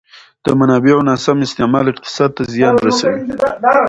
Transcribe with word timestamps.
د 0.45 0.47
منابعو 0.59 1.05
ناسم 1.09 1.37
استعمال 1.47 1.85
اقتصاد 1.89 2.29
ته 2.37 2.43
زیان 2.53 2.75
رسوي. 2.85 3.21